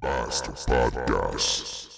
[0.00, 1.97] Master Podcast.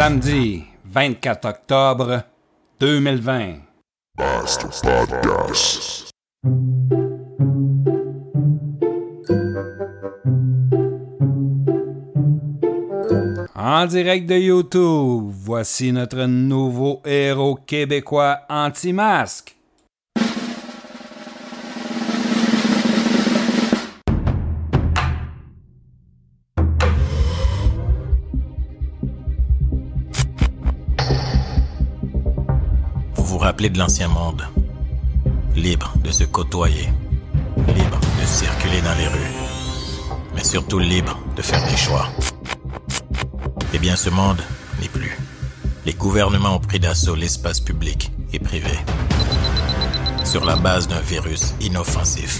[0.00, 0.64] Samedi
[0.94, 2.24] 24 octobre
[2.78, 3.60] 2020.
[4.16, 6.08] Basta Podcast.
[13.54, 19.59] En direct de YouTube, voici notre nouveau héros québécois anti-masque.
[33.50, 34.46] Rappelez de l'ancien monde.
[35.56, 36.88] Libre de se côtoyer.
[37.56, 39.32] Libre de circuler dans les rues.
[40.36, 42.06] Mais surtout libre de faire des choix.
[43.74, 44.40] Eh bien, ce monde
[44.80, 45.18] n'est plus.
[45.84, 48.78] Les gouvernements ont pris d'assaut l'espace public et privé.
[50.24, 52.38] Sur la base d'un virus inoffensif.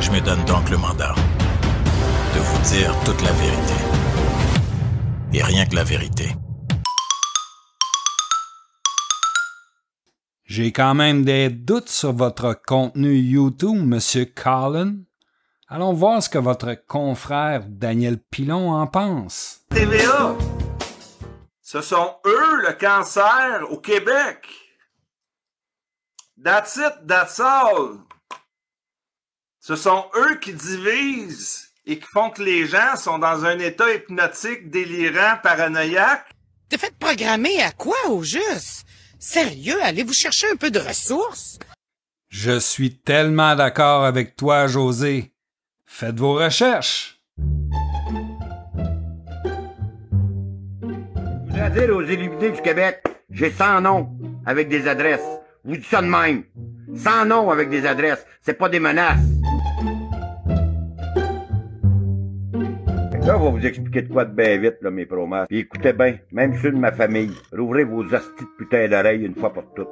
[0.00, 1.14] Je me donne donc le mandat
[2.34, 3.74] de vous dire toute la vérité.
[5.34, 6.34] Et rien que la vérité.
[10.50, 14.96] J'ai quand même des doutes sur votre contenu YouTube, Monsieur Collin.
[15.68, 19.60] Allons voir ce que votre confrère Daniel Pilon en pense.
[19.68, 20.36] TVA.
[21.62, 24.44] Ce sont eux le cancer au Québec.
[26.42, 28.00] That's it, that's all.
[29.60, 33.94] Ce sont eux qui divisent et qui font que les gens sont dans un état
[33.94, 36.28] hypnotique, délirant, paranoïaque.
[36.68, 38.84] T'es fait programmer à quoi au juste?
[39.22, 41.58] Sérieux, allez-vous chercher un peu de ressources?
[42.30, 45.30] Je suis tellement d'accord avec toi, José.
[45.84, 47.20] Faites vos recherches.
[47.36, 47.44] Je
[51.48, 54.08] voudrais dire aux illuminés du Québec, j'ai 100 noms
[54.46, 55.20] avec des adresses.
[55.64, 56.44] Vous dites ça de même.
[56.96, 58.24] 100 noms avec des adresses.
[58.40, 59.20] C'est pas des menaces.
[63.26, 65.46] Là, on va vous expliquer de quoi de bien vite, là, mes promas.
[65.46, 69.34] Puis écoutez bien, même ceux de ma famille, rouvrez vos hosties de putain d'oreilles une
[69.34, 69.88] fois pour toutes.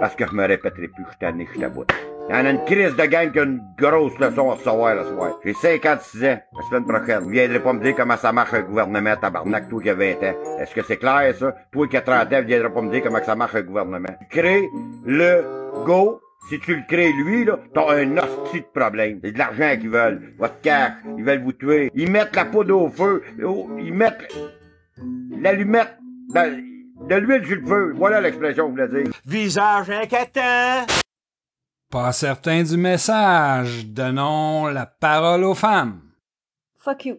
[0.00, 1.60] Parce que je me répéterai plus, je suis tanné, je.
[1.60, 4.94] Il y en a une crise de gang qui a une grosse leçon à recevoir
[4.94, 5.38] le soir.
[5.44, 7.24] J'ai 56 ans, la semaine prochaine.
[7.24, 10.12] Vous viendrez pas me dire comment ça marche un gouvernement, tabarnak, toi qui as 20
[10.22, 10.58] ans.
[10.58, 11.54] Est-ce que c'est clair, ça?
[11.72, 14.16] Toi qui as 30 ans, vous viendrez pas me dire comment ça marche un gouvernement.
[14.30, 14.70] Crée
[15.04, 15.42] le
[15.84, 19.20] go si tu le crées lui, là, t'as un hostie de problème.
[19.22, 20.32] C'est de l'argent qu'ils veulent.
[20.38, 20.92] Votre cash.
[21.18, 21.90] Ils veulent vous tuer.
[21.94, 23.22] Ils mettent la poudre au feu.
[23.44, 24.26] Oh, Ils mettent
[25.38, 25.96] l'allumette
[26.34, 26.70] dans-
[27.08, 27.92] de l'huile sur le feu.
[27.96, 29.12] Voilà l'expression que je voulais dire.
[29.26, 30.86] Visage inquiétant.
[31.90, 33.86] Pas certain du message.
[33.86, 36.00] Donnons la parole aux femmes.
[36.78, 37.16] Fuck you.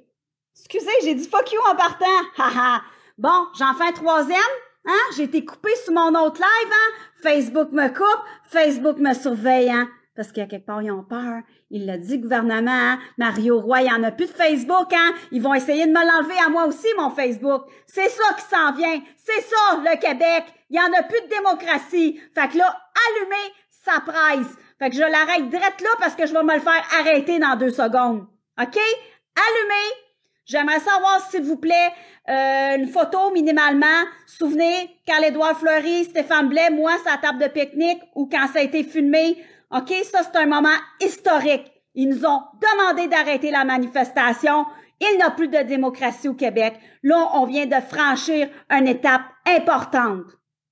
[0.58, 2.06] Excusez, j'ai dit fuck you en partant.
[2.38, 2.82] Haha.
[3.18, 4.38] bon, j'en fais un troisième.
[4.86, 5.00] Hein?
[5.16, 6.98] J'ai été coupé sur mon autre live, hein?
[7.22, 9.90] Facebook me coupe, Facebook me surveille, hein?
[10.16, 11.42] Parce qu'à quelque part, ils ont peur.
[11.70, 13.00] Il l'a dit, gouvernement, hein?
[13.18, 15.14] Mario Roy, il n'y en a plus de Facebook, hein?
[15.32, 17.64] Ils vont essayer de me l'enlever à moi aussi, mon Facebook.
[17.86, 19.02] C'est ça qui s'en vient.
[19.18, 20.46] C'est ça, le Québec.
[20.70, 22.20] Il n'y en a plus de démocratie.
[22.36, 22.76] Fait que là,
[23.08, 24.58] allumez, ça presse.
[24.80, 27.56] Fait que je l'arrête drette là parce que je vais me le faire arrêter dans
[27.56, 28.28] deux secondes.
[28.60, 28.78] OK?
[28.78, 30.11] Allumez.
[30.46, 31.92] J'aimerais savoir, s'il vous plaît,
[32.30, 34.06] euh, une photo minimalement.
[34.26, 38.64] Souvenez, quand Édouard Fleury, Stéphane Blais, moi, sa table de pique-nique ou quand ça a
[38.64, 39.38] été filmé.
[39.72, 39.94] OK?
[40.04, 40.70] Ça, c'est un moment
[41.00, 41.72] historique.
[41.96, 44.66] Ils nous ont demandé d'arrêter la manifestation.
[45.00, 46.80] Il n'y a plus de démocratie au Québec.
[47.04, 50.26] Là, on vient de franchir une étape importante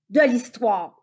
[0.09, 0.98] de l'histoire.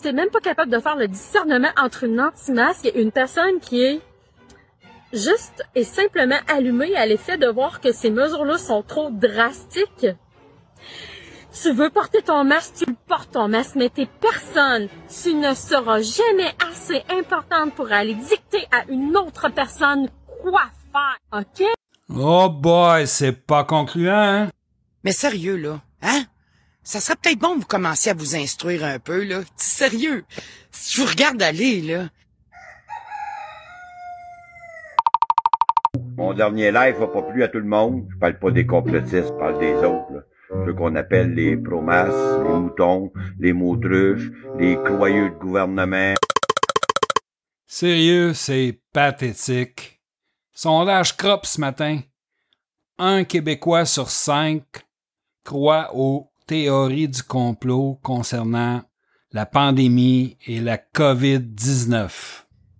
[0.00, 3.82] T'es même pas capable de faire le discernement entre une anti-masque et une personne qui
[3.82, 4.00] est
[5.12, 10.06] juste et simplement allumée à l'effet de voir que ces mesures-là sont trop drastiques.
[11.60, 14.88] Tu veux porter ton masque, tu le portes ton masque, mais t'es personne.
[15.22, 20.08] Tu ne seras jamais assez importante pour aller dicter à une autre personne
[20.42, 21.66] quoi faire, ok?
[22.14, 24.48] Oh boy, c'est pas concluant, hein?
[25.04, 26.22] Mais sérieux, là, hein?
[26.88, 29.42] Ça serait peut-être bon que vous commenciez à vous instruire un peu, là.
[29.56, 30.24] Sérieux.
[30.70, 32.08] Si je vous regarde aller, là.
[36.16, 38.08] Mon dernier live va pas plu à tout le monde.
[38.10, 40.12] Je parle pas des complotistes, je parle des autres.
[40.14, 40.20] Là.
[40.64, 42.08] Ceux qu'on appelle les promasses,
[42.42, 46.14] les moutons, les moutruches, les croyeux de gouvernement.
[47.66, 50.00] Sérieux, c'est pathétique.
[50.54, 52.00] Sondage crop ce matin.
[52.96, 54.64] Un Québécois sur cinq
[55.44, 58.82] croit aux théories du complot concernant
[59.32, 62.08] la pandémie et la COVID-19.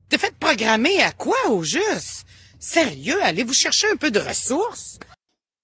[0.08, 2.24] T'es fait programmer à quoi au juste?
[2.58, 4.98] Sérieux, allez-vous chercher un peu de ressources?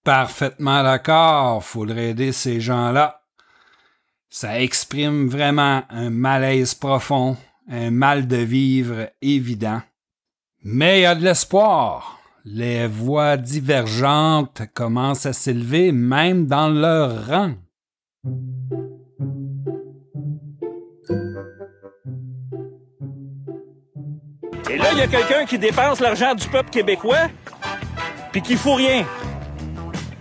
[0.05, 3.23] Parfaitement d'accord, faudrait aider ces gens-là.
[4.29, 7.39] Ça exprime vraiment un malaise profond,
[7.71, 9.81] un mal de vivre évident.
[10.63, 12.21] Mais il y a de l'espoir.
[12.45, 17.55] Les voix divergentes commencent à s'élever même dans leur rang.
[24.75, 27.29] Et là, il y a quelqu'un qui dépense l'argent du peuple québécois,
[28.33, 29.05] puis qui fout rien.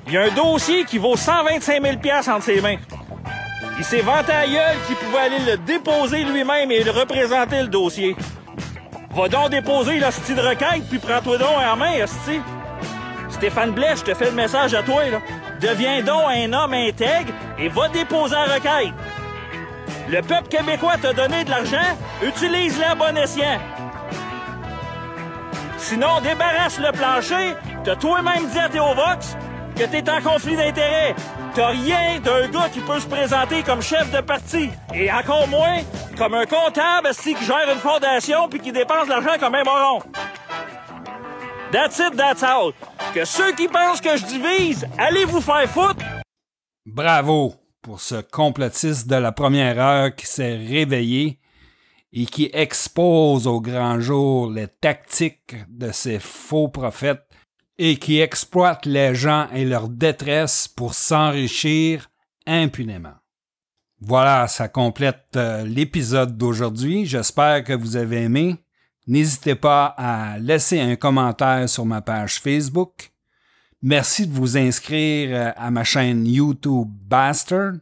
[0.05, 2.75] Il y a un dossier qui vaut 125 000 entre ses mains.
[3.79, 7.67] Il s'est vanté à gueule qu'il pouvait aller le déposer lui-même et le représenter le
[7.67, 8.15] dossier.
[9.15, 12.39] Va donc déposer l'hostie de requête, puis prends-toi donc en main, hostie.
[13.29, 15.17] Stéphane Blais, je te fais le message à toi, là.
[15.61, 18.93] Deviens donc un homme intègre et va déposer la requête.
[20.09, 23.59] Le peuple québécois t'a donné de l'argent, utilise-le à bon escient.
[25.93, 27.53] Sinon, débarrasse le plancher,
[27.83, 29.37] t'as toi-même dit à Théovox
[29.75, 31.13] que t'es en conflit d'intérêts.
[31.53, 34.71] T'as rien d'un gars qui peut se présenter comme chef de parti.
[34.95, 35.81] Et encore moins
[36.17, 39.99] comme un comptable qui gère une fondation puis qui dépense l'argent comme un moron.
[41.71, 42.71] That's it, that's all.
[43.13, 46.03] Que ceux qui pensent que je divise, allez vous faire foutre.
[46.87, 47.53] Bravo
[47.83, 51.37] pour ce complotiste de la première heure qui s'est réveillé
[52.13, 57.27] et qui expose au grand jour les tactiques de ces faux prophètes
[57.79, 62.11] et qui exploite les gens et leur détresse pour s'enrichir
[62.45, 63.15] impunément.
[63.99, 67.05] Voilà, ça complète euh, l'épisode d'aujourd'hui.
[67.05, 68.57] J'espère que vous avez aimé.
[69.07, 73.11] N'hésitez pas à laisser un commentaire sur ma page Facebook.
[73.81, 77.73] Merci de vous inscrire euh, à ma chaîne YouTube Bastard.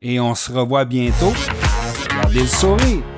[0.00, 1.32] Et on se revoit bientôt.
[2.08, 3.17] Gardez le sourire.